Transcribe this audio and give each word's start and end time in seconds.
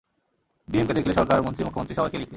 DM 0.67 0.85
কে 0.87 0.93
লেখলে, 0.93 1.13
সরকার, 1.13 1.37
মন্ত্রী, 1.41 1.63
মুখ্যমন্ত্রী 1.65 1.95
সবাইকে 1.95 2.17
লিখলে। 2.17 2.29